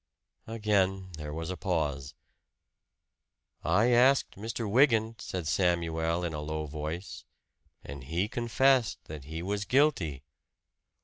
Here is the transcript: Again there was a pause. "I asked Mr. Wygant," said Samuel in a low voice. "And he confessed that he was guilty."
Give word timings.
Again 0.47 1.11
there 1.17 1.31
was 1.31 1.51
a 1.51 1.55
pause. 1.57 2.15
"I 3.63 3.89
asked 3.91 4.35
Mr. 4.35 4.67
Wygant," 4.67 5.21
said 5.21 5.47
Samuel 5.47 6.23
in 6.23 6.33
a 6.33 6.41
low 6.41 6.65
voice. 6.65 7.23
"And 7.83 8.05
he 8.05 8.27
confessed 8.27 9.03
that 9.05 9.25
he 9.25 9.43
was 9.43 9.63
guilty." 9.63 10.23